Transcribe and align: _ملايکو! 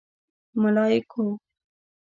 _ملايکو! 0.61 1.25